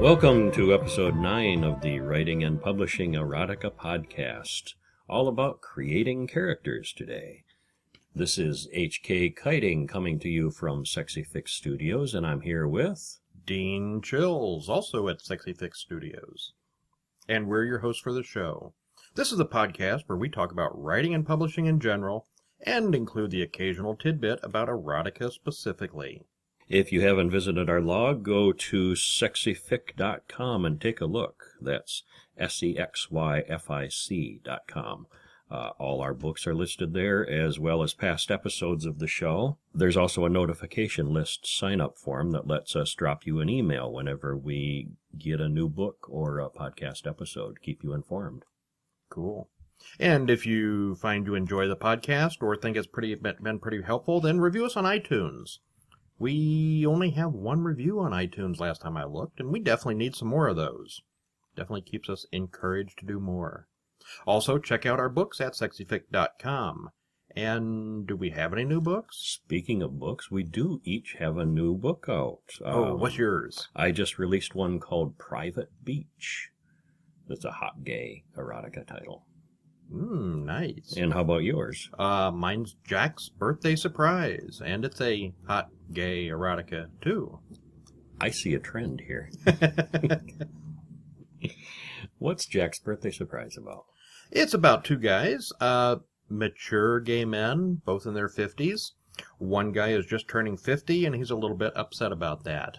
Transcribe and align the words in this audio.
Welcome 0.00 0.50
to 0.52 0.72
episode 0.72 1.14
9 1.14 1.62
of 1.62 1.82
the 1.82 2.00
Writing 2.00 2.42
and 2.42 2.58
Publishing 2.58 3.12
Erotica 3.12 3.70
podcast, 3.70 4.72
all 5.06 5.28
about 5.28 5.60
creating 5.60 6.26
characters 6.26 6.94
today. 6.94 7.44
This 8.14 8.38
is 8.38 8.66
HK 8.74 9.36
Kiting 9.36 9.86
coming 9.86 10.18
to 10.20 10.28
you 10.30 10.50
from 10.50 10.86
Sexy 10.86 11.22
Fic 11.22 11.50
Studios, 11.50 12.14
and 12.14 12.26
I'm 12.26 12.40
here 12.40 12.66
with. 12.66 13.20
Dean 13.44 14.00
Chills, 14.00 14.70
also 14.70 15.06
at 15.08 15.20
Sexy 15.20 15.52
Fic 15.52 15.76
Studios. 15.76 16.54
And 17.28 17.46
we're 17.46 17.64
your 17.64 17.80
hosts 17.80 18.00
for 18.00 18.14
the 18.14 18.22
show. 18.22 18.72
This 19.16 19.32
is 19.32 19.38
a 19.38 19.44
podcast 19.44 20.04
where 20.06 20.16
we 20.16 20.30
talk 20.30 20.50
about 20.50 20.82
writing 20.82 21.12
and 21.12 21.26
publishing 21.26 21.66
in 21.66 21.78
general, 21.78 22.26
and 22.64 22.94
include 22.94 23.32
the 23.32 23.42
occasional 23.42 23.96
tidbit 23.96 24.40
about 24.42 24.68
erotica 24.68 25.30
specifically. 25.30 26.24
If 26.70 26.92
you 26.92 27.00
haven't 27.00 27.30
visited 27.30 27.68
our 27.68 27.80
blog, 27.80 28.22
go 28.22 28.52
to 28.52 28.92
sexyfic.com 28.92 30.64
and 30.64 30.80
take 30.80 31.00
a 31.00 31.04
look. 31.04 31.46
That's 31.60 32.04
S 32.38 32.62
E 32.62 32.78
X 32.78 33.10
Y 33.10 33.42
F 33.48 33.68
I 33.68 33.88
C.com. 33.88 35.08
Uh, 35.50 35.70
all 35.80 36.00
our 36.00 36.14
books 36.14 36.46
are 36.46 36.54
listed 36.54 36.94
there, 36.94 37.28
as 37.28 37.58
well 37.58 37.82
as 37.82 37.92
past 37.92 38.30
episodes 38.30 38.86
of 38.86 39.00
the 39.00 39.08
show. 39.08 39.58
There's 39.74 39.96
also 39.96 40.24
a 40.24 40.28
notification 40.28 41.12
list 41.12 41.44
sign 41.44 41.80
up 41.80 41.98
form 41.98 42.30
that 42.30 42.46
lets 42.46 42.76
us 42.76 42.94
drop 42.94 43.26
you 43.26 43.40
an 43.40 43.48
email 43.48 43.92
whenever 43.92 44.36
we 44.36 44.90
get 45.18 45.40
a 45.40 45.48
new 45.48 45.68
book 45.68 46.06
or 46.08 46.38
a 46.38 46.48
podcast 46.48 47.04
episode. 47.04 47.56
to 47.56 47.60
Keep 47.60 47.82
you 47.82 47.92
informed. 47.92 48.44
Cool. 49.08 49.48
And 49.98 50.30
if 50.30 50.46
you 50.46 50.94
find 50.94 51.26
you 51.26 51.34
enjoy 51.34 51.66
the 51.66 51.74
podcast 51.74 52.42
or 52.42 52.54
think 52.54 52.76
it's 52.76 52.86
pretty 52.86 53.16
been 53.16 53.58
pretty 53.58 53.82
helpful, 53.82 54.20
then 54.20 54.38
review 54.38 54.66
us 54.66 54.76
on 54.76 54.84
iTunes. 54.84 55.58
We 56.20 56.84
only 56.86 57.10
have 57.12 57.32
one 57.32 57.62
review 57.62 57.98
on 58.00 58.12
iTunes 58.12 58.60
last 58.60 58.82
time 58.82 58.96
I 58.96 59.04
looked, 59.04 59.40
and 59.40 59.48
we 59.50 59.58
definitely 59.58 59.94
need 59.94 60.14
some 60.14 60.28
more 60.28 60.48
of 60.48 60.56
those. 60.56 61.00
Definitely 61.56 61.80
keeps 61.82 62.10
us 62.10 62.26
encouraged 62.30 62.98
to 62.98 63.06
do 63.06 63.18
more. 63.18 63.66
Also, 64.26 64.58
check 64.58 64.84
out 64.84 64.98
our 65.00 65.08
books 65.08 65.40
at 65.40 65.54
sexyfic.com. 65.54 66.90
And 67.34 68.06
do 68.06 68.16
we 68.16 68.30
have 68.30 68.52
any 68.52 68.64
new 68.64 68.80
books? 68.82 69.16
Speaking 69.16 69.82
of 69.82 69.98
books, 69.98 70.30
we 70.30 70.42
do 70.42 70.82
each 70.84 71.16
have 71.18 71.38
a 71.38 71.46
new 71.46 71.74
book 71.76 72.04
out. 72.08 72.42
Oh, 72.62 72.92
Um, 72.94 73.00
what's 73.00 73.16
yours? 73.16 73.68
I 73.74 73.90
just 73.90 74.18
released 74.18 74.54
one 74.54 74.78
called 74.78 75.16
Private 75.16 75.70
Beach. 75.82 76.50
That's 77.28 77.44
a 77.46 77.52
hot 77.52 77.82
gay 77.84 78.24
erotica 78.36 78.86
title. 78.86 79.26
Mmm, 79.92 80.44
nice. 80.44 80.94
And 80.96 81.12
how 81.12 81.22
about 81.22 81.42
yours? 81.42 81.90
Uh, 81.98 82.30
mine's 82.30 82.76
Jack's 82.86 83.28
birthday 83.28 83.74
surprise, 83.74 84.60
and 84.64 84.84
it's 84.84 85.00
a 85.00 85.32
hot 85.46 85.70
gay 85.92 86.28
erotica 86.28 86.88
too. 87.00 87.40
I 88.20 88.30
see 88.30 88.54
a 88.54 88.60
trend 88.60 89.00
here. 89.00 89.30
What's 92.18 92.46
Jack's 92.46 92.78
birthday 92.78 93.10
surprise 93.10 93.56
about? 93.56 93.86
It's 94.30 94.54
about 94.54 94.84
two 94.84 94.98
guys, 94.98 95.52
uh, 95.60 95.96
mature 96.28 97.00
gay 97.00 97.24
men, 97.24 97.80
both 97.84 98.06
in 98.06 98.14
their 98.14 98.28
fifties. 98.28 98.92
One 99.38 99.72
guy 99.72 99.88
is 99.88 100.06
just 100.06 100.28
turning 100.28 100.56
fifty, 100.56 101.04
and 101.04 101.16
he's 101.16 101.30
a 101.30 101.36
little 101.36 101.56
bit 101.56 101.72
upset 101.76 102.12
about 102.12 102.44
that. 102.44 102.78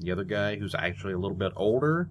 The 0.00 0.10
other 0.10 0.24
guy, 0.24 0.56
who's 0.56 0.74
actually 0.74 1.12
a 1.12 1.18
little 1.18 1.36
bit 1.36 1.52
older, 1.54 2.10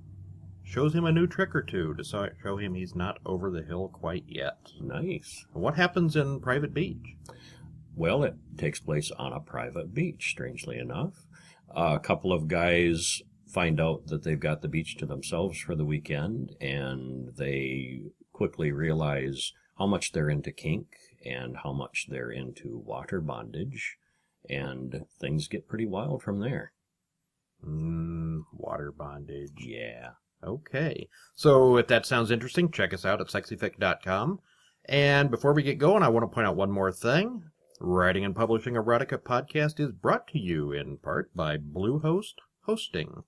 shows 0.69 0.93
him 0.93 1.05
a 1.05 1.11
new 1.11 1.25
trick 1.25 1.55
or 1.55 1.63
two 1.63 1.95
to 1.95 2.03
show 2.03 2.57
him 2.57 2.75
he's 2.75 2.93
not 2.93 3.17
over 3.25 3.49
the 3.49 3.63
hill 3.63 3.89
quite 3.89 4.23
yet. 4.27 4.71
Nice. 4.79 5.45
What 5.51 5.75
happens 5.75 6.15
in 6.15 6.39
Private 6.41 6.75
Beach? 6.75 7.15
Well, 7.95 8.23
it 8.23 8.35
takes 8.55 8.79
place 8.79 9.09
on 9.17 9.33
a 9.33 9.39
private 9.39 9.95
beach, 9.95 10.29
strangely 10.29 10.77
enough. 10.77 11.25
a 11.75 11.99
couple 11.99 12.31
of 12.31 12.47
guys 12.47 13.21
find 13.47 13.81
out 13.81 14.07
that 14.07 14.23
they've 14.23 14.39
got 14.39 14.61
the 14.61 14.67
beach 14.67 14.95
to 14.97 15.05
themselves 15.07 15.59
for 15.59 15.75
the 15.75 15.85
weekend, 15.85 16.55
and 16.61 17.29
they 17.35 18.03
quickly 18.31 18.71
realize 18.71 19.53
how 19.79 19.87
much 19.87 20.11
they're 20.11 20.29
into 20.29 20.51
kink 20.51 20.87
and 21.25 21.57
how 21.63 21.73
much 21.73 22.07
they're 22.09 22.31
into 22.31 22.77
water 22.85 23.19
bondage, 23.19 23.97
and 24.47 25.05
things 25.19 25.47
get 25.47 25.67
pretty 25.67 25.85
wild 25.85 26.21
from 26.21 26.39
there. 26.39 26.73
Mmm, 27.65 28.43
water 28.53 28.91
bondage. 28.95 29.51
Yeah. 29.57 30.11
Okay. 30.43 31.07
So 31.35 31.77
if 31.77 31.87
that 31.87 32.05
sounds 32.05 32.31
interesting, 32.31 32.71
check 32.71 32.93
us 32.93 33.05
out 33.05 33.21
at 33.21 33.27
sexyfic.com. 33.27 34.39
And 34.85 35.29
before 35.29 35.53
we 35.53 35.63
get 35.63 35.77
going, 35.77 36.03
I 36.03 36.09
want 36.09 36.23
to 36.23 36.33
point 36.33 36.47
out 36.47 36.55
one 36.55 36.71
more 36.71 36.91
thing. 36.91 37.43
Writing 37.81 38.25
and 38.25 38.35
Publishing 38.35 38.73
Erotica 38.73 39.17
podcast 39.17 39.79
is 39.79 39.91
brought 39.91 40.27
to 40.29 40.39
you 40.39 40.71
in 40.71 40.97
part 40.97 41.33
by 41.35 41.57
Bluehost 41.57 42.35
Hosting. 42.61 43.23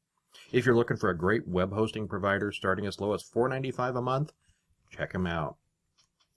If 0.51 0.65
you're 0.65 0.75
looking 0.75 0.97
for 0.97 1.09
a 1.09 1.17
great 1.17 1.47
web 1.47 1.73
hosting 1.73 2.07
provider 2.07 2.51
starting 2.51 2.85
as 2.85 2.99
low 2.99 3.13
as 3.13 3.23
$4.95 3.23 3.97
a 3.97 4.01
month, 4.01 4.33
check 4.89 5.13
them 5.13 5.27
out. 5.27 5.57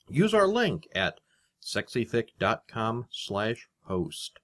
Use 0.09 0.35
our 0.35 0.47
link 0.47 0.87
at 0.95 1.21
sexyfic.com 1.63 3.07
slash 3.11 3.69
host. 3.85 4.39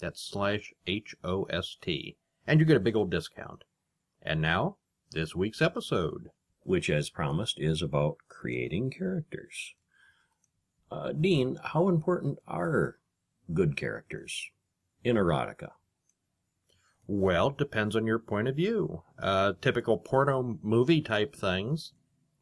That's 0.00 0.22
slash 0.22 0.72
H-O-S-T. 0.86 2.16
And 2.46 2.60
you 2.60 2.66
get 2.66 2.76
a 2.76 2.80
big 2.80 2.96
old 2.96 3.10
discount. 3.10 3.64
And 4.22 4.40
now, 4.40 4.76
this 5.12 5.34
week's 5.34 5.62
episode. 5.62 6.30
Which, 6.62 6.90
as 6.90 7.08
promised, 7.08 7.58
is 7.58 7.80
about 7.80 8.18
creating 8.28 8.90
characters. 8.90 9.74
Uh, 10.90 11.12
Dean, 11.12 11.58
how 11.62 11.88
important 11.88 12.38
are 12.46 12.98
good 13.52 13.76
characters 13.76 14.50
in 15.02 15.16
erotica? 15.16 15.70
Well, 17.06 17.48
it 17.48 17.58
depends 17.58 17.96
on 17.96 18.06
your 18.06 18.18
point 18.18 18.46
of 18.46 18.56
view. 18.56 19.02
Uh, 19.18 19.54
typical 19.60 19.98
porno 19.98 20.58
movie 20.62 21.00
type 21.00 21.34
things. 21.34 21.92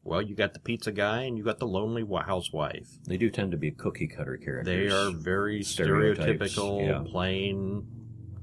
Well, 0.03 0.21
you 0.21 0.35
got 0.35 0.53
the 0.53 0.59
pizza 0.59 0.91
guy 0.91 1.23
and 1.23 1.37
you 1.37 1.43
got 1.43 1.59
the 1.59 1.67
lonely 1.67 2.05
housewife. 2.25 2.87
They 3.05 3.17
do 3.17 3.29
tend 3.29 3.51
to 3.51 3.57
be 3.57 3.71
cookie 3.71 4.07
cutter 4.07 4.37
characters. 4.37 4.65
They 4.65 4.95
are 4.95 5.11
very 5.11 5.61
stereotypical, 5.61 6.85
yeah. 6.85 7.03
plain 7.09 7.87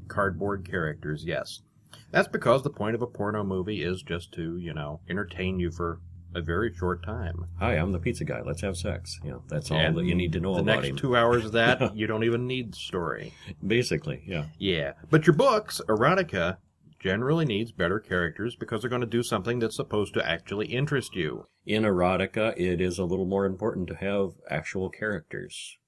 cardboard 0.09 0.69
characters, 0.69 1.25
yes. 1.25 1.63
That's 2.11 2.29
because 2.29 2.63
the 2.63 2.71
point 2.71 2.95
of 2.95 3.03
a 3.03 3.07
porno 3.07 3.45
movie 3.45 3.83
is 3.83 4.03
just 4.03 4.33
to, 4.35 4.57
you 4.59 4.73
know, 4.75 5.01
entertain 5.09 5.59
you 5.61 5.71
for 5.71 6.01
a 6.35 6.41
very 6.41 6.73
short 6.75 7.03
time. 7.05 7.47
Hi, 7.59 7.75
I'm 7.75 7.93
the 7.93 7.99
pizza 7.99 8.25
guy. 8.25 8.43
Let's 8.43 8.61
have 8.63 8.77
sex. 8.77 9.19
You 9.25 9.31
know, 9.33 9.43
that's 9.49 9.71
all 9.71 9.79
And 9.79 9.97
that 9.97 10.05
you 10.05 10.15
need 10.15 10.33
to 10.33 10.41
know 10.41 10.51
about. 10.55 10.65
the 10.67 10.73
about 10.73 10.77
next 10.83 10.89
him. 10.91 10.97
two 10.97 11.17
hours 11.17 11.45
of 11.47 11.53
that, 11.53 11.97
you 11.97 12.07
don't 12.07 12.25
even 12.25 12.47
need 12.47 12.75
story. 12.75 13.33
Basically, 13.67 14.23
yeah. 14.27 14.47
Yeah, 14.59 14.93
but 15.11 15.27
your 15.27 15.35
books, 15.35 15.81
erotica, 15.89 16.59
generally 16.99 17.45
needs 17.45 17.73
better 17.73 18.01
characters 18.01 18.57
because 18.57 18.81
they're 18.81 18.91
going 18.91 19.01
to 19.01 19.07
do 19.07 19.23
something 19.23 19.59
that's 19.59 19.77
supposed 19.77 20.13
to 20.15 20.29
actually 20.29 20.67
interest 20.67 21.15
you. 21.15 21.47
In 21.65 21.83
erotica, 21.85 22.55
it 22.59 22.81
is 22.81 22.99
a 22.99 23.05
little 23.05 23.27
more 23.27 23.45
important 23.47 23.87
to 23.89 23.97
have 23.97 24.33
actual 24.51 24.89
characters. 24.91 25.79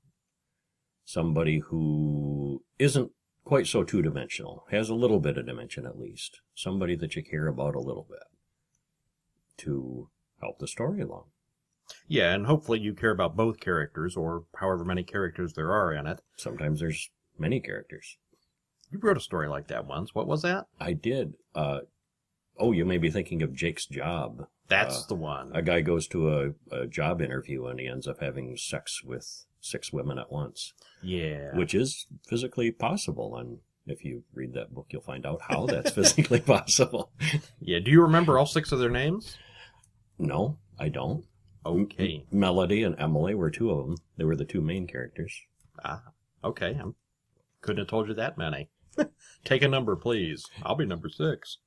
Somebody 1.04 1.60
who 1.60 2.62
isn't 2.78 3.10
quite 3.48 3.66
so 3.66 3.82
two 3.82 4.02
dimensional, 4.02 4.66
has 4.70 4.90
a 4.90 4.94
little 4.94 5.20
bit 5.20 5.38
of 5.38 5.46
dimension 5.46 5.86
at 5.86 5.98
least. 5.98 6.42
Somebody 6.54 6.94
that 6.96 7.16
you 7.16 7.22
care 7.24 7.46
about 7.46 7.74
a 7.74 7.80
little 7.80 8.06
bit 8.08 8.22
to 9.58 10.10
help 10.40 10.58
the 10.58 10.68
story 10.68 11.00
along. 11.00 11.24
Yeah, 12.06 12.34
and 12.34 12.44
hopefully 12.44 12.80
you 12.80 12.92
care 12.92 13.10
about 13.10 13.36
both 13.36 13.58
characters 13.58 14.16
or 14.16 14.44
however 14.56 14.84
many 14.84 15.02
characters 15.02 15.54
there 15.54 15.72
are 15.72 15.94
in 15.94 16.06
it. 16.06 16.20
Sometimes 16.36 16.80
there's 16.80 17.10
many 17.38 17.58
characters. 17.58 18.18
You 18.90 18.98
wrote 19.00 19.16
a 19.16 19.20
story 19.20 19.48
like 19.48 19.68
that 19.68 19.86
once. 19.86 20.14
What 20.14 20.26
was 20.28 20.42
that? 20.42 20.66
I 20.78 20.92
did. 20.92 21.32
Uh, 21.54 21.80
oh, 22.58 22.72
you 22.72 22.84
may 22.84 22.98
be 22.98 23.10
thinking 23.10 23.42
of 23.42 23.54
Jake's 23.54 23.86
Job. 23.86 24.46
That's 24.68 25.04
Uh, 25.04 25.06
the 25.08 25.14
one. 25.14 25.50
A 25.54 25.62
guy 25.62 25.80
goes 25.80 26.06
to 26.08 26.28
a, 26.28 26.50
a 26.70 26.86
job 26.86 27.22
interview 27.22 27.64
and 27.64 27.80
he 27.80 27.86
ends 27.88 28.06
up 28.06 28.20
having 28.20 28.54
sex 28.58 29.02
with 29.02 29.46
six 29.60 29.92
women 29.92 30.18
at 30.18 30.30
once, 30.30 30.72
yeah. 31.02 31.54
which 31.56 31.74
is 31.74 32.06
physically 32.26 32.70
possible. 32.70 33.36
And 33.36 33.58
if 33.86 34.04
you 34.04 34.24
read 34.32 34.54
that 34.54 34.74
book, 34.74 34.86
you'll 34.90 35.02
find 35.02 35.26
out 35.26 35.40
how 35.42 35.66
that's 35.66 35.90
physically 35.94 36.40
possible. 36.40 37.12
Yeah. 37.60 37.78
Do 37.80 37.90
you 37.90 38.02
remember 38.02 38.38
all 38.38 38.46
six 38.46 38.72
of 38.72 38.78
their 38.78 38.90
names? 38.90 39.36
No, 40.18 40.58
I 40.78 40.88
don't. 40.88 41.24
Okay. 41.64 42.24
Melody 42.30 42.82
and 42.82 42.94
Emily 42.98 43.34
were 43.34 43.50
two 43.50 43.70
of 43.70 43.86
them. 43.86 43.96
They 44.16 44.24
were 44.24 44.36
the 44.36 44.44
two 44.44 44.60
main 44.60 44.86
characters. 44.86 45.38
Ah. 45.84 46.02
Okay. 46.44 46.78
I 46.80 46.90
couldn't 47.60 47.80
have 47.80 47.88
told 47.88 48.08
you 48.08 48.14
that 48.14 48.38
many. 48.38 48.70
Take 49.44 49.62
a 49.62 49.68
number, 49.68 49.96
please. 49.96 50.44
I'll 50.62 50.76
be 50.76 50.86
number 50.86 51.08
six. 51.08 51.58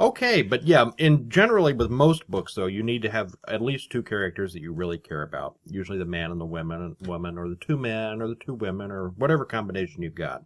Okay, 0.00 0.40
but 0.40 0.62
yeah, 0.62 0.92
in 0.96 1.28
generally 1.28 1.74
with 1.74 1.90
most 1.90 2.26
books 2.30 2.54
though, 2.54 2.66
you 2.66 2.82
need 2.82 3.02
to 3.02 3.10
have 3.10 3.34
at 3.46 3.60
least 3.60 3.90
two 3.90 4.02
characters 4.02 4.54
that 4.54 4.62
you 4.62 4.72
really 4.72 4.96
care 4.96 5.20
about. 5.20 5.56
Usually 5.66 5.98
the 5.98 6.06
man 6.06 6.30
and 6.30 6.40
the 6.40 6.46
woman, 6.46 6.96
woman, 7.02 7.36
or 7.36 7.50
the 7.50 7.56
two 7.56 7.76
men, 7.76 8.22
or 8.22 8.28
the 8.28 8.34
two 8.34 8.54
women, 8.54 8.90
or 8.90 9.10
whatever 9.10 9.44
combination 9.44 10.02
you've 10.02 10.14
got. 10.14 10.42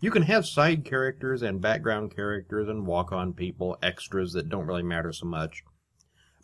You 0.00 0.12
can 0.12 0.22
have 0.22 0.46
side 0.46 0.84
characters 0.84 1.42
and 1.42 1.60
background 1.60 2.14
characters 2.14 2.68
and 2.68 2.86
walk-on 2.86 3.32
people, 3.32 3.76
extras 3.82 4.32
that 4.34 4.48
don't 4.48 4.66
really 4.66 4.84
matter 4.84 5.12
so 5.12 5.26
much. 5.26 5.64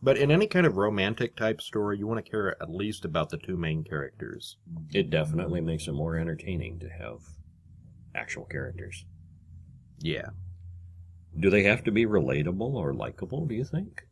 But 0.03 0.19
in 0.19 0.33
any 0.33 0.49
kind 0.49 0.67
of 0.67 0.77
romantic 0.77 1.37
type 1.37 1.61
story, 1.61 1.99
you 1.99 2.09
want 2.09 2.25
to 2.25 2.29
care 2.29 2.61
at 2.61 2.69
least 2.71 3.05
about 3.05 3.31
the 3.31 3.37
two 3.39 3.57
main 3.57 3.85
characters. 3.85 4.57
It 4.93 5.09
definitely 5.09 5.61
makes 5.61 5.87
it 5.87 5.93
more 5.93 6.17
entertaining 6.17 6.81
to 6.81 6.89
have 6.89 7.21
actual 8.13 8.47
characters. 8.47 9.05
Yeah. 10.01 10.31
Do 11.39 11.49
they 11.49 11.63
have 11.63 11.85
to 11.85 11.93
be 11.93 12.07
relatable 12.07 12.75
or 12.75 12.93
likable, 12.93 13.47
do 13.47 13.55
you 13.55 13.65
think? 13.65 14.07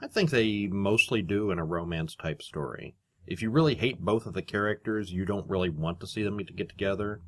I 0.00 0.06
think 0.06 0.30
they 0.30 0.66
mostly 0.66 1.20
do 1.20 1.50
in 1.50 1.58
a 1.58 1.64
romance 1.64 2.14
type 2.14 2.42
story. 2.42 2.94
If 3.26 3.42
you 3.42 3.50
really 3.50 3.74
hate 3.74 4.00
both 4.00 4.26
of 4.26 4.34
the 4.34 4.42
characters, 4.42 5.12
you 5.12 5.24
don't 5.24 5.48
really 5.48 5.70
want 5.70 5.98
to 6.00 6.06
see 6.06 6.22
them 6.22 6.38
get 6.38 6.68
together. 6.68 7.20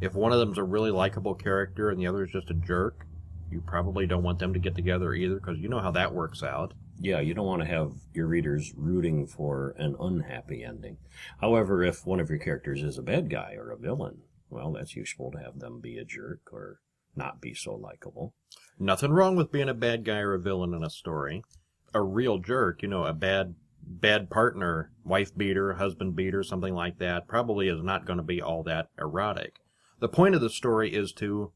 If 0.00 0.14
one 0.14 0.32
of 0.32 0.38
them's 0.38 0.58
a 0.58 0.64
really 0.64 0.90
likable 0.90 1.34
character 1.34 1.90
and 1.90 2.00
the 2.00 2.06
other 2.06 2.24
is 2.24 2.30
just 2.30 2.50
a 2.50 2.54
jerk, 2.54 3.06
you 3.50 3.60
probably 3.60 4.06
don't 4.06 4.22
want 4.22 4.38
them 4.38 4.52
to 4.54 4.60
get 4.60 4.76
together 4.76 5.12
either 5.12 5.34
because 5.34 5.58
you 5.58 5.68
know 5.68 5.80
how 5.80 5.90
that 5.90 6.14
works 6.14 6.42
out. 6.42 6.72
Yeah, 6.98 7.20
you 7.20 7.34
don't 7.34 7.46
want 7.46 7.62
to 7.62 7.68
have 7.68 7.92
your 8.14 8.26
readers 8.26 8.72
rooting 8.76 9.26
for 9.26 9.74
an 9.78 9.96
unhappy 9.98 10.62
ending. 10.62 10.98
However, 11.40 11.82
if 11.82 12.06
one 12.06 12.20
of 12.20 12.30
your 12.30 12.38
characters 12.38 12.82
is 12.82 12.96
a 12.96 13.02
bad 13.02 13.28
guy 13.28 13.54
or 13.58 13.70
a 13.70 13.76
villain, 13.76 14.18
well, 14.48 14.72
that's 14.72 14.96
useful 14.96 15.30
to 15.32 15.38
have 15.38 15.58
them 15.58 15.80
be 15.80 15.98
a 15.98 16.04
jerk 16.04 16.52
or 16.52 16.80
not 17.16 17.40
be 17.40 17.54
so 17.54 17.74
likable. 17.74 18.34
Nothing 18.82 19.12
wrong 19.12 19.36
with 19.36 19.52
being 19.52 19.68
a 19.68 19.74
bad 19.74 20.06
guy 20.06 20.20
or 20.20 20.32
a 20.32 20.40
villain 20.40 20.72
in 20.72 20.82
a 20.82 20.88
story. 20.88 21.44
A 21.92 22.02
real 22.02 22.38
jerk, 22.38 22.80
you 22.80 22.88
know, 22.88 23.04
a 23.04 23.12
bad 23.12 23.54
bad 23.82 24.30
partner, 24.30 24.90
wife 25.04 25.36
beater, 25.36 25.74
husband 25.74 26.16
beater, 26.16 26.42
something 26.42 26.72
like 26.72 26.98
that, 26.98 27.28
probably 27.28 27.68
is 27.68 27.82
not 27.82 28.06
going 28.06 28.16
to 28.16 28.22
be 28.22 28.40
all 28.40 28.62
that 28.62 28.88
erotic. 28.98 29.60
The 29.98 30.08
point 30.08 30.34
of 30.34 30.40
the 30.40 30.48
story 30.48 30.94
is 30.94 31.12
to 31.14 31.52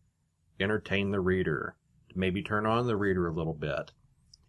entertain 0.60 1.12
the 1.12 1.20
reader, 1.20 1.76
maybe 2.14 2.42
turn 2.42 2.66
on 2.66 2.86
the 2.86 2.96
reader 2.96 3.26
a 3.26 3.34
little 3.34 3.54
bit. 3.54 3.92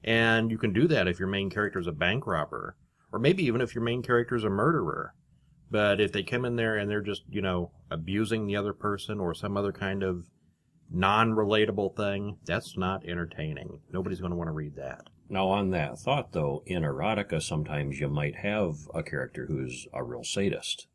And 0.04 0.52
you 0.52 0.58
can 0.58 0.74
do 0.74 0.86
that 0.90 1.08
if 1.08 1.18
your 1.18 1.30
main 1.30 1.50
character 1.50 1.80
is 1.80 1.88
a 1.88 1.94
bank 1.94 2.28
robber, 2.28 2.76
or 3.14 3.20
maybe 3.20 3.46
even 3.46 3.62
if 3.62 3.74
your 3.74 3.86
main 3.86 4.04
character 4.04 4.36
is 4.36 4.44
a 4.44 4.50
murderer. 4.50 5.14
But 5.72 6.02
if 6.02 6.12
they 6.12 6.24
come 6.24 6.44
in 6.44 6.58
there 6.58 6.76
and 6.76 6.92
they're 6.92 7.02
just, 7.02 7.24
you 7.30 7.42
know, 7.42 7.72
abusing 7.90 8.48
the 8.48 8.58
other 8.58 8.74
person 8.74 9.22
or 9.22 9.34
some 9.34 9.56
other 9.56 9.72
kind 9.72 10.04
of 10.04 10.26
non 10.92 11.32
relatable 11.32 11.96
thing, 11.96 12.38
that's 12.46 12.78
not 12.78 13.06
entertaining. 13.06 13.80
Nobody's 13.92 14.20
going 14.20 14.32
to 14.32 14.38
want 14.38 14.48
to 14.48 14.54
read 14.54 14.76
that. 14.76 15.08
Now, 15.28 15.48
on 15.48 15.72
that 15.72 15.98
thought, 15.98 16.34
though, 16.34 16.64
in 16.66 16.84
erotica, 16.84 17.42
sometimes 17.42 18.00
you 18.00 18.08
might 18.08 18.36
have 18.38 18.76
a 18.94 19.02
character 19.02 19.48
who's 19.48 19.88
a 19.92 20.04
real 20.04 20.24
sadist. 20.24 20.88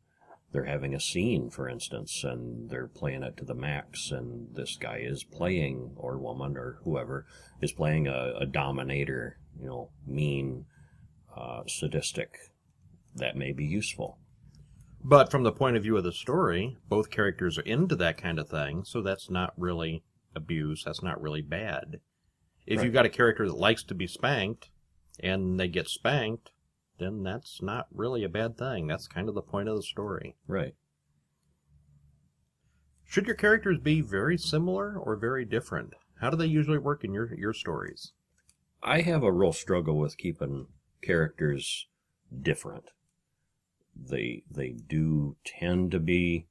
They're 0.51 0.65
having 0.65 0.93
a 0.93 0.99
scene, 0.99 1.49
for 1.49 1.67
instance, 1.67 2.23
and 2.23 2.69
they're 2.69 2.87
playing 2.87 3.23
it 3.23 3.37
to 3.37 3.45
the 3.45 3.53
max, 3.53 4.11
and 4.11 4.53
this 4.53 4.75
guy 4.77 4.97
is 4.97 5.23
playing, 5.23 5.91
or 5.95 6.17
woman, 6.17 6.57
or 6.57 6.79
whoever, 6.83 7.25
is 7.61 7.71
playing 7.71 8.07
a, 8.07 8.33
a 8.39 8.45
dominator, 8.45 9.37
you 9.59 9.67
know, 9.67 9.89
mean, 10.05 10.65
uh, 11.35 11.63
sadistic. 11.67 12.37
That 13.15 13.35
may 13.35 13.51
be 13.51 13.65
useful. 13.65 14.17
But 15.03 15.31
from 15.31 15.43
the 15.43 15.51
point 15.51 15.77
of 15.77 15.83
view 15.83 15.97
of 15.97 16.03
the 16.03 16.11
story, 16.11 16.77
both 16.87 17.09
characters 17.09 17.57
are 17.57 17.63
into 17.63 17.95
that 17.95 18.17
kind 18.17 18.39
of 18.39 18.49
thing, 18.49 18.83
so 18.83 19.01
that's 19.01 19.29
not 19.29 19.53
really 19.57 20.03
abuse. 20.35 20.83
That's 20.83 21.01
not 21.01 21.21
really 21.21 21.41
bad. 21.41 22.01
If 22.67 22.77
Right. 22.77 22.85
you've 22.85 22.93
got 22.93 23.05
a 23.05 23.09
character 23.09 23.47
that 23.47 23.57
likes 23.57 23.83
to 23.85 23.95
be 23.95 24.07
spanked 24.07 24.69
and 25.19 25.59
they 25.59 25.67
get 25.67 25.87
spanked, 25.87 26.51
then 26.99 27.23
that's 27.23 27.61
not 27.61 27.87
really 27.91 28.23
a 28.23 28.29
bad 28.29 28.57
thing. 28.57 28.87
That's 28.87 29.07
kind 29.07 29.27
of 29.27 29.35
the 29.35 29.41
point 29.41 29.67
of 29.67 29.75
the 29.75 29.83
story. 29.83 30.35
Right. 30.47 30.75
Should 33.03 33.25
your 33.25 33.35
characters 33.35 33.79
be 33.79 34.01
very 34.01 34.37
similar 34.37 34.97
or 34.97 35.15
very 35.15 35.43
different? 35.43 35.95
How 36.19 36.29
do 36.29 36.37
they 36.37 36.45
usually 36.45 36.77
work 36.77 37.03
in 37.03 37.11
your 37.11 37.33
your 37.33 37.53
stories? 37.53 38.13
I 38.83 39.01
have 39.01 39.23
a 39.23 39.31
real 39.33 39.51
struggle 39.51 39.97
with 39.97 40.17
keeping 40.17 40.67
characters 41.01 41.87
different. 42.41 42.91
They 43.95 44.43
they 44.49 44.69
do 44.69 45.37
tend 45.45 45.91
to 45.91 45.99
be 45.99 46.47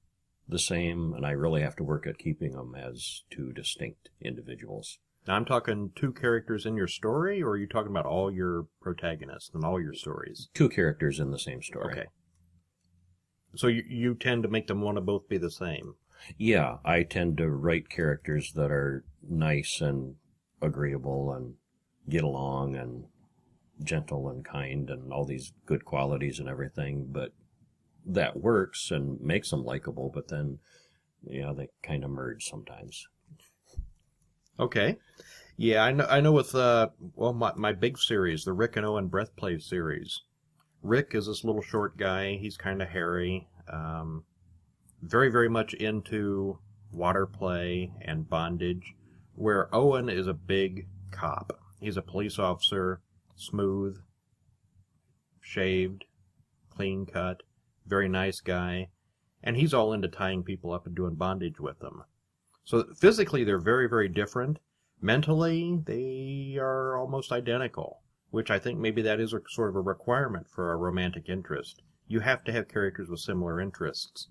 the 0.49 0.59
same, 0.59 1.15
and 1.15 1.25
I 1.25 1.31
really 1.31 1.63
have 1.63 1.77
to 1.77 1.85
work 1.85 2.07
at 2.07 2.19
keeping 2.19 2.53
them 2.53 2.75
as 2.75 3.23
two 3.31 3.53
distinct 3.53 4.11
individuals. 4.21 4.99
Now 5.27 5.37
I'm 5.37 5.45
talking 5.45 5.93
two 5.95 6.13
characters 6.13 6.67
in 6.67 6.77
your 6.77 6.89
story, 6.89 7.43
or 7.43 7.51
are 7.51 7.57
you 7.57 7.67
talking 7.67 7.91
about 7.91 8.07
all 8.07 8.31
your 8.31 8.67
protagonists 8.81 9.51
and 9.55 9.65
all 9.65 9.81
your 9.81 9.95
stories? 9.95 10.49
Two 10.55 10.69
characters 10.69 11.21
in 11.21 11.31
the 11.31 11.39
same 11.39 11.63
story. 11.63 11.93
Okay. 11.93 12.07
So 13.55 13.67
you 13.67 13.85
you 13.89 14.15
tend 14.15 14.43
to 14.45 14.49
make 14.49 14.67
them 14.67 14.81
want 14.81 14.97
to 14.97 15.03
both 15.03 15.29
be 15.29 15.39
the 15.39 15.51
same. 15.51 15.95
Yeah, 16.37 16.79
I 16.85 17.03
tend 17.03 17.39
to 17.39 17.49
write 17.51 17.89
characters 17.89 18.53
that 18.53 18.71
are 18.71 19.05
nice 19.23 19.81
and 19.81 20.17
agreeable 20.61 21.33
and 21.33 21.55
get 22.09 22.23
along 22.23 22.77
and 22.77 23.05
gentle 23.83 24.29
and 24.29 24.45
kind 24.45 24.91
and 24.91 25.13
all 25.13 25.25
these 25.25 25.53
good 25.67 25.85
qualities 25.85 26.39
and 26.39 26.49
everything, 26.49 27.07
but 27.11 27.33
that 28.07 28.41
works 28.41 28.91
and 28.91 29.21
makes 29.21 29.51
them 29.51 29.65
likable, 29.65 30.11
but 30.13 30.29
then, 30.29 30.59
yeah, 31.25 31.53
they 31.53 31.69
kind 31.83 32.05
of 32.05 32.11
merge 32.11 32.49
sometimes. 32.49 33.07
Okay. 34.59 34.99
Yeah, 35.57 35.85
I 35.85 35.93
know. 35.93 36.07
I 36.09 36.21
know. 36.21 36.33
With 36.33 36.55
uh, 36.55 36.89
well, 37.15 37.35
my 37.35 37.53
my 37.55 37.73
big 37.73 37.99
series, 37.99 38.45
the 38.45 38.53
Rick 38.53 38.77
and 38.77 38.87
Owen 38.87 39.09
Breath 39.09 39.37
Play 39.37 39.59
series. 39.59 40.21
Rick 40.83 41.11
is 41.13 41.27
this 41.27 41.45
little 41.45 41.61
short 41.63 41.99
guy. 41.99 42.37
He's 42.37 42.57
kind 42.57 42.81
of 42.81 42.89
hairy. 42.89 43.47
Um, 43.71 44.25
very 45.03 45.31
very 45.31 45.51
much 45.51 45.75
into 45.75 46.59
water 46.93 47.27
play 47.27 47.93
and 48.01 48.29
bondage. 48.29 48.95
Where 49.35 49.75
Owen 49.75 50.09
is 50.09 50.27
a 50.27 50.35
big 50.35 50.87
cop. 51.11 51.59
He's 51.81 51.97
a 51.99 52.03
police 52.03 52.39
officer, 52.39 53.01
smooth, 53.41 53.97
shaved, 55.41 56.05
clean 56.69 57.07
cut, 57.07 57.43
very 57.87 58.09
nice 58.09 58.41
guy, 58.41 58.89
and 59.43 59.57
he's 59.57 59.75
all 59.75 59.93
into 59.93 60.09
tying 60.09 60.43
people 60.43 60.73
up 60.73 60.87
and 60.87 60.95
doing 60.95 61.15
bondage 61.15 61.59
with 61.59 61.79
them. 61.81 62.05
So 62.65 62.85
physically, 62.97 63.43
they're 63.43 63.59
very, 63.59 63.89
very 63.89 64.09
different. 64.09 64.59
Mentally, 65.01 65.79
they 65.85 66.59
are 66.61 66.97
almost 66.97 67.33
identical, 67.33 68.03
which 68.31 68.51
I 68.51 68.59
think 68.59 68.79
maybe 68.79 69.03
that 69.03 69.19
is 69.19 69.33
a 69.33 69.41
sort 69.49 69.71
of 69.71 69.77
a 69.77 69.81
requirement 69.81 70.49
for 70.49 70.71
a 70.71 70.77
romantic 70.77 71.29
interest. 71.29 71.83
You 72.07 72.21
have 72.21 72.45
to 72.45 72.53
have 72.53 72.69
characters 72.69 73.09
with 73.09 73.21
similar 73.21 73.61
interests, 73.61 74.29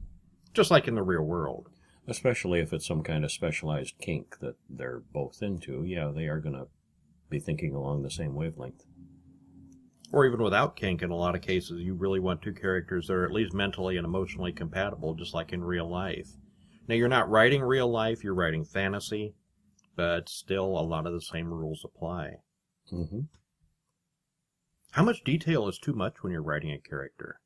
just 0.53 0.69
like 0.69 0.87
in 0.87 0.95
the 0.95 1.03
real 1.03 1.23
world. 1.23 1.69
Especially 2.07 2.59
if 2.59 2.73
it's 2.73 2.87
some 2.87 3.03
kind 3.03 3.23
of 3.23 3.31
specialized 3.31 3.95
kink 3.99 4.39
that 4.39 4.55
they're 4.69 5.03
both 5.13 5.43
into. 5.43 5.83
Yeah, 5.83 6.11
they 6.13 6.27
are 6.27 6.39
going 6.39 6.55
to 6.55 6.67
be 7.29 7.39
thinking 7.39 7.75
along 7.75 8.01
the 8.01 8.09
same 8.09 8.33
wavelength. 8.33 8.83
Or 10.11 10.25
even 10.25 10.41
without 10.41 10.75
kink, 10.75 11.01
in 11.03 11.11
a 11.11 11.15
lot 11.15 11.35
of 11.35 11.41
cases, 11.41 11.81
you 11.81 11.93
really 11.93 12.19
want 12.19 12.41
two 12.41 12.53
characters 12.53 13.07
that 13.07 13.13
are 13.13 13.25
at 13.25 13.31
least 13.31 13.53
mentally 13.53 13.95
and 13.95 14.05
emotionally 14.05 14.51
compatible, 14.51 15.13
just 15.13 15.33
like 15.33 15.53
in 15.53 15.63
real 15.63 15.87
life. 15.87 16.29
Now, 16.87 16.95
you're 16.95 17.07
not 17.07 17.29
writing 17.29 17.61
real 17.61 17.87
life, 17.87 18.23
you're 18.23 18.33
writing 18.33 18.65
fantasy, 18.65 19.35
but 19.95 20.27
still 20.27 20.65
a 20.65 20.81
lot 20.81 21.05
of 21.05 21.13
the 21.13 21.21
same 21.21 21.53
rules 21.53 21.85
apply. 21.85 22.37
hmm 22.89 23.21
How 24.91 25.03
much 25.03 25.23
detail 25.23 25.67
is 25.67 25.77
too 25.77 25.93
much 25.93 26.23
when 26.23 26.31
you're 26.31 26.41
writing 26.41 26.71
a 26.71 26.79
character? 26.79 27.39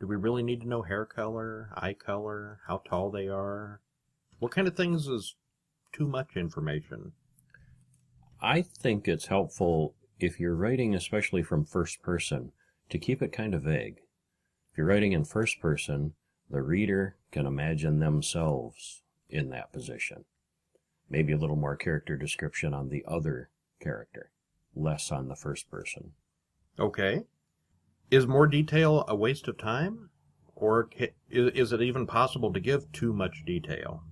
Do 0.00 0.06
we 0.06 0.16
really 0.16 0.42
need 0.42 0.62
to 0.62 0.68
know 0.68 0.82
hair 0.82 1.04
color, 1.04 1.70
eye 1.74 1.92
color, 1.92 2.60
how 2.66 2.78
tall 2.78 3.10
they 3.10 3.28
are? 3.28 3.82
What 4.38 4.52
kind 4.52 4.66
of 4.66 4.74
things 4.74 5.06
is 5.06 5.36
too 5.92 6.06
much 6.06 6.36
information? 6.36 7.12
I 8.40 8.62
think 8.62 9.06
it's 9.06 9.26
helpful 9.26 9.94
if 10.22 10.40
you're 10.40 10.54
writing, 10.54 10.94
especially 10.94 11.42
from 11.42 11.64
first 11.64 12.02
person, 12.02 12.52
to 12.88 12.98
keep 12.98 13.22
it 13.22 13.32
kind 13.32 13.54
of 13.54 13.62
vague. 13.62 13.98
If 14.72 14.78
you're 14.78 14.86
writing 14.86 15.12
in 15.12 15.24
first 15.24 15.60
person, 15.60 16.14
the 16.50 16.62
reader 16.62 17.16
can 17.30 17.46
imagine 17.46 17.98
themselves 17.98 19.02
in 19.28 19.50
that 19.50 19.72
position. 19.72 20.24
Maybe 21.08 21.32
a 21.32 21.38
little 21.38 21.56
more 21.56 21.76
character 21.76 22.16
description 22.16 22.74
on 22.74 22.88
the 22.88 23.04
other 23.06 23.50
character, 23.80 24.30
less 24.74 25.10
on 25.10 25.28
the 25.28 25.36
first 25.36 25.70
person. 25.70 26.12
Okay. 26.78 27.24
Is 28.10 28.26
more 28.26 28.46
detail 28.46 29.04
a 29.08 29.14
waste 29.14 29.48
of 29.48 29.58
time? 29.58 30.10
Or 30.54 30.90
is 31.30 31.72
it 31.72 31.80
even 31.80 32.06
possible 32.06 32.52
to 32.52 32.60
give 32.60 32.90
too 32.92 33.12
much 33.12 33.44
detail? 33.46 34.02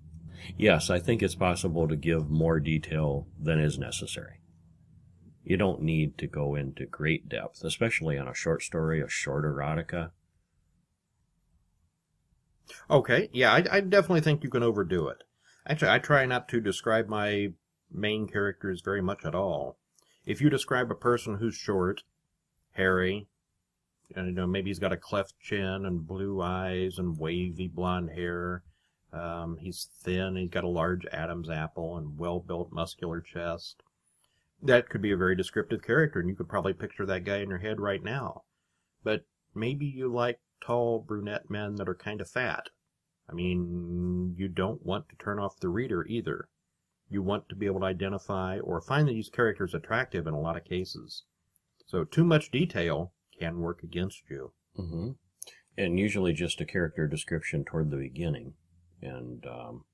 Yes, 0.57 0.89
I 0.89 0.99
think 0.99 1.23
it's 1.23 1.35
possible 1.35 1.87
to 1.89 1.97
give 1.97 2.31
more 2.31 2.59
detail 2.59 3.27
than 3.39 3.61
is 3.61 3.79
necessary. 3.79 4.41
You 5.49 5.57
don't 5.57 5.81
need 5.81 6.19
to 6.19 6.27
go 6.27 6.55
into 6.55 6.85
great 6.85 7.27
depth, 7.27 7.65
especially 7.65 8.19
on 8.19 8.29
a 8.29 8.35
short 8.35 8.63
story, 8.63 9.01
a 9.01 9.09
short 9.09 9.47
erotica. 9.47 10.11
Okay, 12.91 13.31
yeah, 13.33 13.55
I, 13.55 13.65
I 13.77 13.81
definitely 13.81 14.21
think 14.21 14.45
you 14.45 14.51
can 14.51 14.63
overdo 14.63 15.09
it. 15.09 15.25
Actually, 15.67 15.93
I 15.93 16.01
try 16.01 16.27
not 16.27 16.51
to 16.51 16.61
describe 16.61 17.09
my 17.09 17.55
main 17.91 18.29
characters 18.29 18.83
very 18.83 19.01
much 19.01 19.25
at 19.25 19.35
all. 19.35 19.79
if 20.27 20.43
you 20.43 20.51
describe 20.51 20.91
a 20.91 20.95
person 20.95 21.39
who's 21.39 21.55
short, 21.55 22.03
hairy, 22.73 23.27
and 24.15 24.27
you 24.27 24.35
know 24.35 24.47
maybe 24.47 24.69
he's 24.69 24.79
got 24.79 24.93
a 24.93 24.99
cleft 24.99 25.33
chin 25.41 25.87
and 25.87 26.07
blue 26.07 26.43
eyes 26.43 26.99
and 26.99 27.19
wavy 27.19 27.69
blonde 27.69 28.11
hair. 28.11 28.65
Um, 29.15 29.57
he's 29.59 29.89
thin. 30.03 30.37
He's 30.37 30.51
got 30.51 30.65
a 30.65 30.69
large 30.69 31.07
Adam's 31.07 31.49
apple 31.49 31.97
and 31.97 32.19
well-built, 32.19 32.71
muscular 32.71 33.23
chest. 33.23 33.83
That 34.63 34.89
could 34.89 35.01
be 35.01 35.13
a 35.13 35.17
very 35.17 35.37
descriptive 35.37 35.83
character, 35.83 36.19
and 36.19 36.29
you 36.29 36.35
could 36.35 36.49
probably 36.49 36.73
picture 36.73 37.07
that 37.07 37.25
guy 37.25 37.39
in 37.39 37.49
your 37.49 37.59
head 37.59 37.81
right 37.81 38.03
now. 38.03 38.43
But 39.05 39.25
maybe 39.55 39.87
you 39.87 40.13
like 40.13 40.41
tall 40.61 40.99
brunette 41.01 41.49
men 41.49 41.77
that 41.77 41.89
are 41.89 41.95
kind 41.95 42.21
of 42.21 42.29
fat. 42.29 42.71
I 43.31 43.35
mean, 43.35 44.35
you 44.37 44.49
don't 44.49 44.85
want 44.85 45.09
to 45.11 45.17
turn 45.17 45.39
off 45.39 45.61
the 45.61 45.69
reader 45.69 46.05
either. 46.07 46.49
You 47.09 47.23
want 47.23 47.49
to 47.49 47.55
be 47.57 47.67
able 47.67 47.81
to 47.81 47.87
identify 47.87 48.59
or 48.59 48.81
find 48.81 49.09
these 49.09 49.31
characters 49.31 49.75
attractive 49.75 50.27
in 50.27 50.35
a 50.35 50.41
lot 50.41 50.57
of 50.57 50.65
cases. 50.65 51.25
So 51.87 52.05
too 52.05 52.25
much 52.25 52.51
detail 52.51 53.13
can 53.39 53.61
work 53.61 53.83
against 53.83 54.23
you. 54.29 54.53
hmm 54.77 55.11
And 55.77 55.99
usually 55.99 56.33
just 56.33 56.61
a 56.61 56.67
character 56.67 57.07
description 57.07 57.65
toward 57.65 57.91
the 57.91 57.97
beginning. 57.97 58.55
And 59.01 59.47
um, 59.47 59.85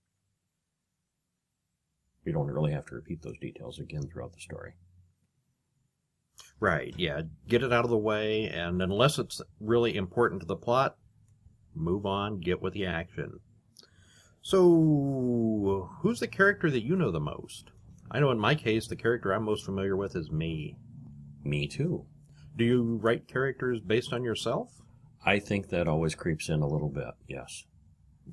you 2.27 2.33
don't 2.33 2.51
really 2.51 2.73
have 2.73 2.87
to 2.87 2.95
repeat 2.95 3.23
those 3.23 3.39
details 3.39 3.79
again 3.79 4.03
throughout 4.03 4.33
the 4.33 4.41
story. 4.41 4.75
Right, 6.61 6.95
yeah. 6.97 7.23
Get 7.49 7.63
it 7.63 7.73
out 7.73 7.85
of 7.85 7.91
the 7.91 7.97
way, 7.97 8.49
and 8.49 8.81
unless 8.81 9.19
it's 9.19 9.41
really 9.61 9.97
important 9.97 10.41
to 10.41 10.47
the 10.47 10.57
plot, 10.57 10.97
move 11.75 12.07
on, 12.07 12.41
get 12.41 12.63
with 12.63 12.75
the 12.75 12.87
action. 12.87 13.41
So, 14.43 15.91
who's 16.01 16.21
the 16.21 16.27
character 16.27 16.71
that 16.71 16.85
you 16.85 16.97
know 16.97 17.11
the 17.11 17.21
most? 17.21 17.71
I 18.11 18.21
know 18.21 18.31
in 18.31 18.39
my 18.39 18.55
case, 18.55 18.87
the 18.87 18.97
character 18.97 19.33
I'm 19.33 19.45
most 19.45 19.65
familiar 19.65 19.97
with 19.97 20.15
is 20.15 20.31
me. 20.31 20.77
Me 21.43 21.67
too. 21.67 22.07
Do 22.57 22.65
you 22.65 22.99
write 23.03 23.27
characters 23.27 23.81
based 23.81 24.13
on 24.13 24.23
yourself? 24.23 24.71
I 25.25 25.39
think 25.39 25.71
that 25.71 25.89
always 25.89 26.15
creeps 26.15 26.49
in 26.49 26.61
a 26.61 26.69
little 26.69 26.91
bit, 26.91 27.15
yes. 27.27 27.65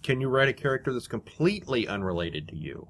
Can 0.03 0.21
you 0.21 0.29
write 0.29 0.49
a 0.49 0.53
character 0.53 0.93
that's 0.93 1.07
completely 1.07 1.87
unrelated 1.87 2.47
to 2.49 2.55
you? 2.55 2.87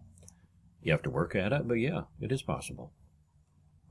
You 0.82 0.92
have 0.92 1.04
to 1.04 1.10
work 1.10 1.36
at 1.36 1.54
it, 1.54 1.68
but 1.68 1.76
yeah, 1.76 2.04
it 2.20 2.32
is 2.32 2.42
possible. 2.42 2.92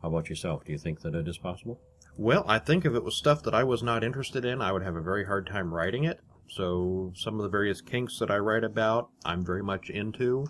How 0.03 0.09
about 0.09 0.29
yourself? 0.29 0.65
Do 0.65 0.73
you 0.73 0.79
think 0.79 1.01
that 1.03 1.15
it 1.15 1.29
is 1.29 1.39
possible? 1.39 1.81
Well, 2.17 2.45
I 2.49 2.59
think 2.59 2.85
if 2.85 2.95
it 2.95 3.05
was 3.05 3.17
stuff 3.17 3.43
that 3.45 3.55
I 3.55 3.65
was 3.65 3.83
not 3.83 4.03
interested 4.03 4.45
in, 4.45 4.61
I 4.61 4.73
would 4.73 4.83
have 4.83 4.97
a 4.97 5.03
very 5.03 5.25
hard 5.25 5.47
time 5.47 5.73
writing 5.73 6.05
it. 6.05 6.21
So, 6.49 7.13
some 7.15 7.37
of 7.37 7.43
the 7.43 7.49
various 7.49 7.81
kinks 7.81 8.19
that 8.19 8.31
I 8.31 8.39
write 8.39 8.65
about, 8.65 9.11
I'm 9.25 9.45
very 9.45 9.63
much 9.63 9.89
into. 9.89 10.47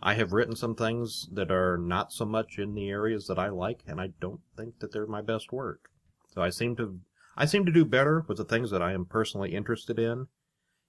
I 0.00 0.14
have 0.14 0.32
written 0.32 0.54
some 0.54 0.74
things 0.74 1.28
that 1.32 1.50
are 1.50 1.76
not 1.76 2.12
so 2.12 2.24
much 2.24 2.58
in 2.58 2.74
the 2.74 2.90
areas 2.90 3.26
that 3.26 3.38
I 3.38 3.48
like, 3.48 3.82
and 3.86 4.00
I 4.00 4.10
don't 4.20 4.40
think 4.56 4.78
that 4.78 4.92
they're 4.92 5.06
my 5.06 5.20
best 5.20 5.52
work. 5.52 5.90
So 6.28 6.42
I 6.42 6.50
seem 6.50 6.76
to, 6.76 7.00
I 7.36 7.44
seem 7.46 7.66
to 7.66 7.72
do 7.72 7.84
better 7.84 8.24
with 8.28 8.38
the 8.38 8.44
things 8.44 8.70
that 8.70 8.82
I 8.82 8.92
am 8.92 9.04
personally 9.04 9.54
interested 9.54 9.98
in. 9.98 10.28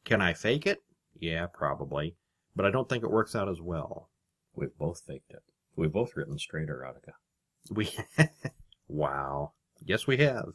Can 0.06 0.22
I 0.22 0.34
fake 0.34 0.68
it? 0.68 0.84
Yeah, 1.20 1.48
probably. 1.48 2.16
But 2.56 2.66
I 2.66 2.72
don't 2.72 2.88
think 2.88 3.04
it 3.04 3.12
works 3.12 3.36
out 3.36 3.50
as 3.50 3.62
well. 3.62 4.10
We've 4.56 4.76
both 4.78 5.02
faked 5.08 5.32
it. 5.32 5.44
We've 5.76 5.92
both 5.92 6.16
written 6.16 6.38
straight 6.38 6.70
erotica. 6.70 7.14
We, 7.72 7.90
wow. 8.88 9.54
Yes, 9.84 10.06
we 10.08 10.18
have. 10.18 10.50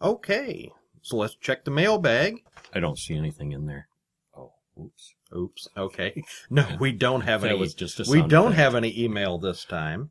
Okay. 0.00 0.70
So 1.02 1.16
let's 1.16 1.34
check 1.36 1.64
the 1.64 1.70
mailbag. 1.70 2.36
I 2.72 2.80
don't 2.80 2.98
see 2.98 3.16
anything 3.16 3.52
in 3.52 3.66
there. 3.66 3.88
Oh, 4.36 4.52
oops. 4.80 5.14
Oops. 5.36 5.68
Okay. 5.76 6.22
No, 6.48 6.66
we 6.80 6.92
don't 6.92 7.22
have 7.22 7.42
That 7.42 7.50
any. 7.50 7.58
was 7.60 7.74
just 7.74 8.00
a 8.00 8.06
we 8.10 8.22
don't 8.22 8.52
effect. 8.52 8.56
have 8.60 8.74
any 8.74 8.98
email 9.02 9.38
this 9.38 9.64
time, 9.64 10.10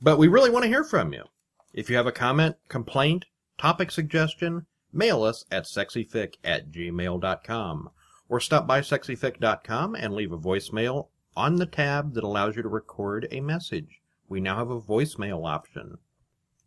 but 0.00 0.18
we 0.18 0.28
really 0.28 0.50
want 0.50 0.64
to 0.64 0.68
hear 0.68 0.84
from 0.84 1.12
you. 1.12 1.24
If 1.72 1.88
you 1.88 1.96
have 1.96 2.06
a 2.06 2.12
comment, 2.12 2.56
complaint, 2.68 3.26
topic 3.58 3.90
suggestion, 3.90 4.66
mail 4.92 5.22
us 5.22 5.44
at 5.50 5.64
sexyfic 5.64 6.34
at 6.44 6.70
gmail.com 6.70 7.90
or 8.28 8.40
stop 8.40 8.66
by 8.66 8.80
sexyfic.com 8.80 9.94
and 9.94 10.14
leave 10.14 10.32
a 10.32 10.38
voicemail 10.38 11.08
on 11.36 11.56
the 11.56 11.66
tab 11.66 12.14
that 12.14 12.24
allows 12.24 12.56
you 12.56 12.62
to 12.62 12.68
record 12.68 13.28
a 13.30 13.40
message. 13.40 14.00
We 14.28 14.40
now 14.40 14.56
have 14.56 14.70
a 14.70 14.80
voicemail 14.80 15.46
option. 15.46 15.98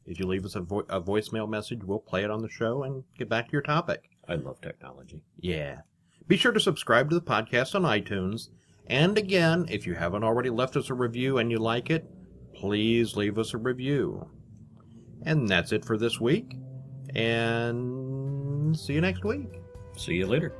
If 0.05 0.19
you 0.19 0.27
leave 0.27 0.45
us 0.45 0.55
a, 0.55 0.61
vo- 0.61 0.85
a 0.89 1.01
voicemail 1.01 1.49
message, 1.49 1.83
we'll 1.83 1.99
play 1.99 2.23
it 2.23 2.31
on 2.31 2.41
the 2.41 2.49
show 2.49 2.83
and 2.83 3.03
get 3.17 3.29
back 3.29 3.47
to 3.47 3.51
your 3.51 3.61
topic. 3.61 4.09
I 4.27 4.35
love 4.35 4.61
technology. 4.61 5.23
Yeah. 5.39 5.81
Be 6.27 6.37
sure 6.37 6.51
to 6.51 6.59
subscribe 6.59 7.09
to 7.09 7.15
the 7.15 7.25
podcast 7.25 7.75
on 7.75 7.83
iTunes. 7.83 8.49
And 8.87 9.17
again, 9.17 9.65
if 9.69 9.85
you 9.85 9.95
haven't 9.95 10.23
already 10.23 10.49
left 10.49 10.75
us 10.75 10.89
a 10.89 10.93
review 10.93 11.37
and 11.37 11.51
you 11.51 11.59
like 11.59 11.89
it, 11.89 12.09
please 12.55 13.15
leave 13.15 13.37
us 13.37 13.53
a 13.53 13.57
review. 13.57 14.27
And 15.23 15.47
that's 15.47 15.71
it 15.71 15.85
for 15.85 15.97
this 15.97 16.19
week. 16.19 16.55
And 17.15 18.77
see 18.77 18.93
you 18.93 19.01
next 19.01 19.23
week. 19.25 19.61
See 19.97 20.15
you 20.15 20.27
later. 20.27 20.53